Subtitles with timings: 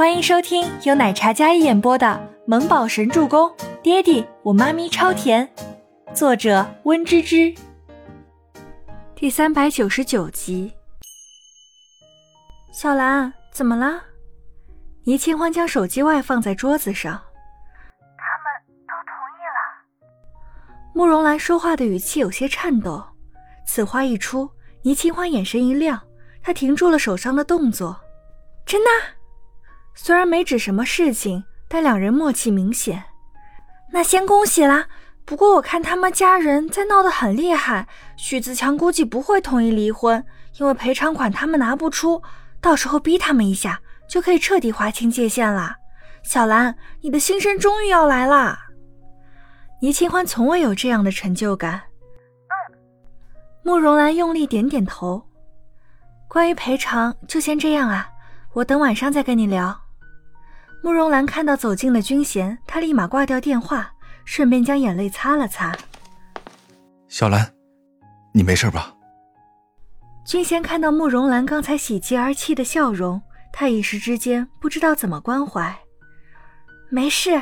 [0.00, 2.06] 欢迎收听由奶茶嘉一演播的
[2.46, 3.46] 《萌宝神助攻》，
[3.82, 5.46] 爹地我妈咪超甜，
[6.14, 7.54] 作者温芝芝。
[9.14, 10.72] 第三百九十九集。
[12.72, 14.02] 小兰，怎么了？
[15.04, 17.12] 倪清欢将手机外放在桌子上。
[18.16, 19.60] 他们都同意了。
[20.94, 23.04] 慕容兰说话的语气有些颤抖。
[23.66, 24.48] 此话一出，
[24.80, 26.00] 倪清欢眼神一亮，
[26.42, 28.00] 她停住了手上的动作。
[28.64, 28.88] 真的？
[29.94, 33.04] 虽然没指什么事情，但两人默契明显。
[33.92, 34.86] 那先恭喜啦！
[35.24, 40.24] 不过我看他们家人在闹得很厉害，许自强估计不会同意离婚，
[40.58, 42.22] 因为赔偿款他们拿不出，
[42.60, 45.76] 到时候逼他们一下，就可以彻底划清界限了。
[46.22, 48.58] 小兰，你的新生终于要来啦！
[49.80, 51.80] 倪清欢从未有这样的成就感。
[53.62, 55.22] 慕容兰用力点点头。
[56.28, 58.08] 关于赔偿，就先这样啊。
[58.52, 59.78] 我等晚上再跟你聊。
[60.82, 63.92] 慕容兰看到走近的君贤，她立马挂掉电话，
[64.24, 65.76] 顺便将眼泪擦了擦。
[67.06, 67.52] 小兰，
[68.32, 68.94] 你没事吧？
[70.24, 73.20] 君贤看到慕容兰刚才喜极而泣的笑容，
[73.52, 75.76] 他一时之间不知道怎么关怀。
[76.88, 77.40] 没事。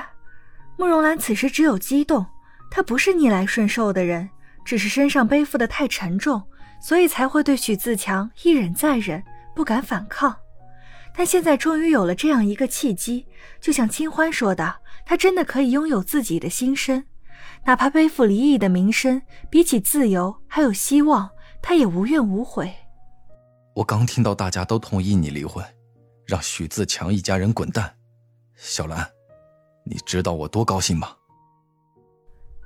[0.76, 2.24] 慕容兰此时只有激动，
[2.70, 4.28] 她不是逆来顺受的人，
[4.64, 6.42] 只是身上背负的太沉重，
[6.80, 9.22] 所以才会对许自强一忍再忍，
[9.54, 10.36] 不敢反抗。
[11.18, 13.26] 但现在终于有了这样一个契机，
[13.60, 17.04] 就像清欢说的，他真的可以拥有自己的心声，
[17.64, 21.28] 哪怕背负离异的名声，比起自由还有希望，
[21.60, 22.72] 他也无怨无悔。
[23.74, 25.64] 我刚听到大家都同意你离婚，
[26.24, 27.92] 让许自强一家人滚蛋，
[28.54, 29.04] 小兰，
[29.84, 31.16] 你知道我多高兴吗？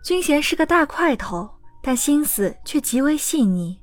[0.05, 1.49] 君贤是个大块头，
[1.83, 3.81] 但心思却极为细腻。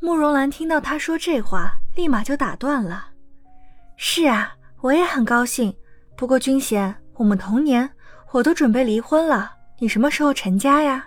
[0.00, 3.09] 慕容兰听到他说这话，立马就打断了。
[4.02, 5.76] 是啊，我也很高兴。
[6.16, 7.88] 不过君贤，我们同年，
[8.30, 9.52] 我都准备离婚了。
[9.78, 11.06] 你什么时候成家呀？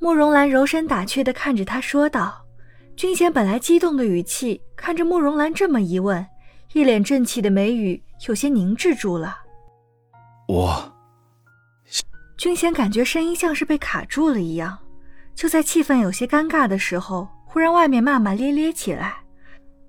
[0.00, 2.44] 慕容兰柔声打趣地看着他说道。
[2.96, 6.26] 君贤本来激动的语气，看着慕容兰这么一问，
[6.72, 9.38] 一脸正气的眉宇有些凝滞住了。
[10.48, 10.92] 我。
[12.36, 14.76] 君贤感觉声音像是被卡住了一样。
[15.36, 19.14] 就在气氛有些尴尬的时候，忽然外面骂骂咧咧起来。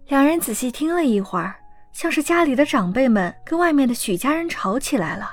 [0.09, 1.55] 两人仔细听了一会儿。
[1.93, 5.29] 像是家里的长辈们跟外面的许家人吵起来了，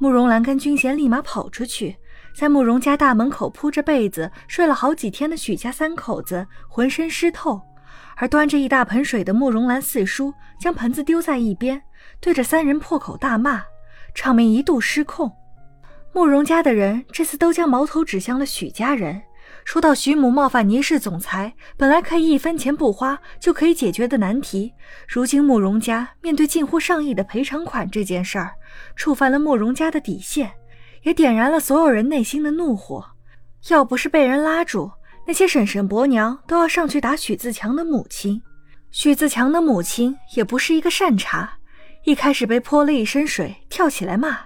[0.00, 1.96] 慕容兰跟君贤立马跑出去，
[2.34, 7.60] 在慕容家大门口铺着被子睡了好几天的许家三口子浑身湿透，
[8.16, 11.80] 而端着一大盆水的慕容兰四叔将盆子丢在一边，
[12.20, 13.62] 对着三人破口大骂，
[14.14, 15.30] 场面一度失控。
[16.14, 19.22] 慕容家的人这次都将矛头指向了许家人。
[19.64, 24.72] 说到徐母冒犯倪氏总裁，本来可以一分钱不花就可以解决的难题，
[25.06, 28.52] 如今慕容家面对近乎上亿的赔偿款这件事儿，
[28.96, 30.52] 触犯了慕容家的底线，
[31.02, 33.04] 也点燃了所有人内心的怒火。
[33.68, 34.90] 要不是被人拉住，
[35.26, 38.42] 那些婶婶伯娘都要上去打许自强的母亲。
[38.90, 41.48] 许自强的母亲也不是一个善茬，
[42.04, 44.36] 一开始被泼了一身水，跳起来骂，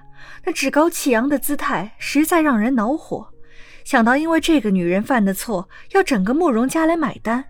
[0.44, 3.26] 那趾高气扬的姿态实在让人恼火。
[3.86, 7.44] 想到因为这个女人犯的错要整个慕容家来买单，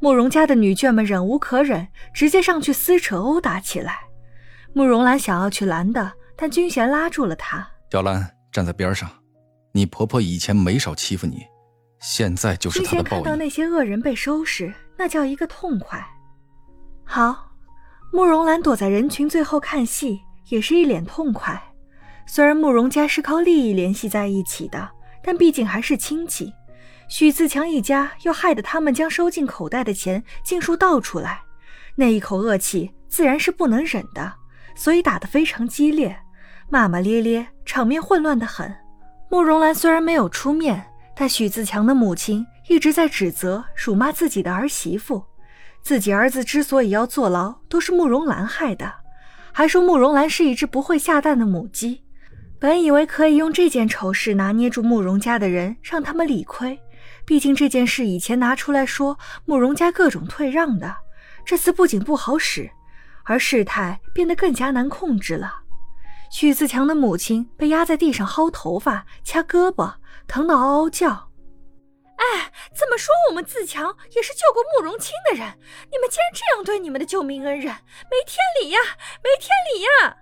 [0.00, 4.00] 慕容家的女眷们忍无可忍，直接上去撕扯殴打起来。
[4.74, 7.66] 慕容兰想要去拦的，但君贤拉住了她。
[7.90, 9.08] 小兰站在边上，
[9.72, 11.38] 你婆婆以前没少欺负你，
[12.00, 13.22] 现在就是她的报应。
[13.24, 16.06] 看到那些恶人被收拾，那叫一个痛快。
[17.02, 17.50] 好，
[18.12, 21.58] 慕容兰躲在人群最后看戏，也是一脸痛快。
[22.26, 24.90] 虽然慕容家是靠利益联系在一起的。
[25.28, 26.54] 但毕竟还是亲戚，
[27.06, 31.42] 许自强一家又害得他们将收进口袋的钱尽数倒出来，
[31.94, 34.32] 那一口恶气自然是不能忍的，
[34.74, 36.18] 所以打得非常激烈，
[36.70, 38.74] 骂骂咧咧，场面混乱的很。
[39.28, 40.82] 慕容兰虽然没有出面，
[41.14, 45.22] 但许自强的母亲一直在指责、辱骂自己的儿媳妇，
[45.82, 48.90] 自己儿子之所以要坐牢，都是慕容兰害的，
[49.52, 52.02] 还说慕容兰是一只不会下蛋的母鸡。
[52.60, 56.78] 本以为可以用这件丑事拿捏住慕容家的人，让他们理亏。
[57.24, 60.96] 毕竟这件事以前拿出来说，慕容家各种退让的，
[61.44, 62.68] 这次不仅不好使，
[63.24, 65.60] 而事态变得更加难控制了。
[66.30, 69.94] 许自强的母亲被压在地上薅头发、掐胳膊，
[70.26, 71.30] 疼得嗷嗷叫。
[72.16, 75.46] 哎，这么说我们自强也是救过慕容清的人，
[75.92, 78.80] 你们竟然这样对你们的救命恩人，没天理呀，
[79.22, 80.16] 没天理呀！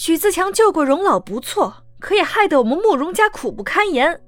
[0.00, 4.20] 许自强救过容老不错，可也害得我们慕容家苦不堪言。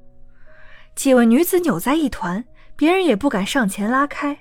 [0.96, 2.44] 几位女子扭在一团，
[2.74, 4.36] 别人也不敢上前拉开。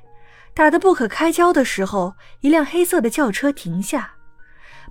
[0.55, 4.15] 打得不可开交的时候，一辆黑色的轿车停下。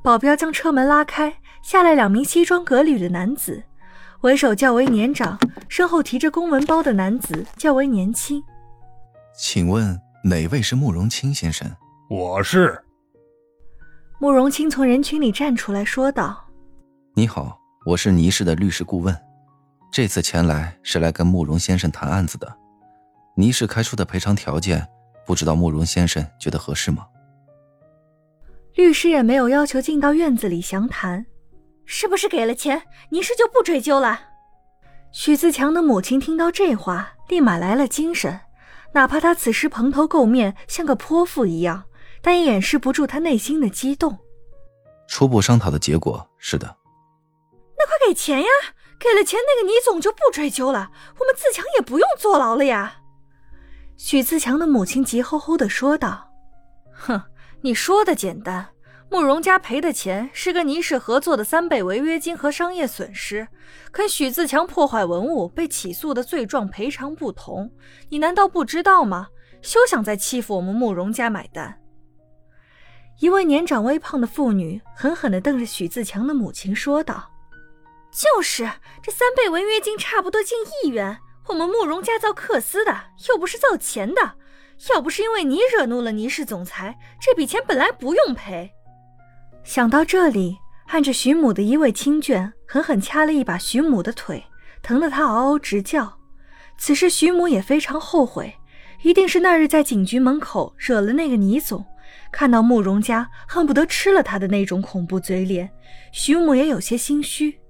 [0.00, 3.64] 保镖将车门拉开，下来两名西装革履的男子，
[4.20, 5.36] 为首较为年长，
[5.68, 8.40] 身后提着公文包的男子较为年轻。
[9.36, 11.68] 请问哪位是慕容清先生？
[12.08, 12.80] 我是。
[14.20, 16.44] 慕容清从人群里站出来说道
[17.14, 17.56] ：“你好，
[17.86, 19.16] 我是倪氏的律师顾问，
[19.92, 22.52] 这次前来是来跟慕容先生谈案子的。
[23.36, 24.84] 倪氏开出的赔偿条件，
[25.24, 27.06] 不知道慕容先生觉得合适吗？”
[28.74, 31.24] 律师也没有要求进到院子里详谈，
[31.84, 34.18] 是不是给了钱，倪氏就不追究了？
[35.12, 38.40] 许自强的母亲听到这话，立马来了精神，
[38.94, 41.84] 哪怕他此时蓬头垢面，像个泼妇一样。
[42.22, 44.18] 但也掩饰不住他内心的激动。
[45.08, 46.76] 初步商讨的结果是的。
[47.78, 48.48] 那快给钱呀！
[48.98, 52.96] 给了钱，那个倪总就不追究了，我们自强也不用坐牢了呀。
[53.96, 56.28] 许自强的母亲急吼吼的说道
[56.92, 57.22] ：“哼，
[57.60, 58.70] 你说的简单，
[59.08, 63.46] 慕容家赔的钱是跟倪氏合作的三倍违约金和商业损失，
[63.92, 67.70] 跟许自强破坏文物被起诉的罪状赔偿不同。
[68.08, 69.28] 你难道不知道吗？
[69.62, 71.80] 休想再欺负我们慕容家买单！”
[73.20, 77.28] 一位年长微胖的妇女狠狠地瞪着许自强的母亲，说道
[78.12, 78.70] ：“就是
[79.02, 81.18] 这三倍违约金，差不多近亿元。
[81.48, 82.96] 我们慕容家造克斯的，
[83.28, 84.36] 又不是造钱的。
[84.90, 88.70] 要不是因为你惹怒了倪氏总裁，这笔钱本来不用赔。”
[89.64, 90.56] 想到这里，
[90.86, 94.44] 按着徐母的一位亲眷狠狠掐了一把徐母的腿，
[94.80, 96.20] 疼得她嗷嗷直叫。
[96.78, 98.54] 此时徐母也非常后悔，
[99.02, 101.84] 一定是那日在警局门口惹了那个倪总。
[102.30, 105.70] 看到慕容家恨不得吃了他的那种恐怖嘴脸，
[106.12, 107.60] 徐母也有些心虚。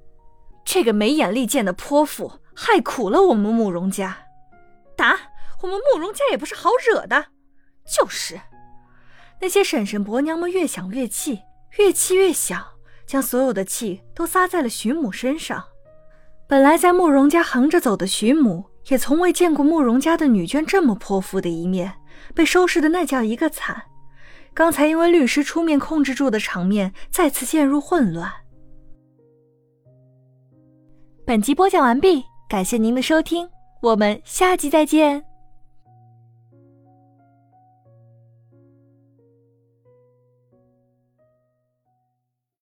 [0.64, 4.18] 这个没眼力见的泼妇，害苦了我们慕容家。
[4.96, 5.16] 打
[5.62, 7.26] 我们慕容家也不是好惹的。
[7.86, 8.40] 就是，
[9.40, 11.40] 那些婶婶伯娘们越想越气，
[11.78, 12.62] 越气越想，
[13.06, 15.64] 将所有的气都撒在了徐母身上。
[16.46, 21.94] 本来在慕容家横着走的徐母，也从未见过慕容家的女眷这么泼妇的一面，
[22.34, 23.84] 被收拾的那叫一个惨。
[24.58, 28.28] 刚才因为律师出面控制住的场面再次陷入混乱。
[31.24, 33.48] 本集播讲完毕，感谢您的收听，
[33.80, 35.27] 我们下集再见。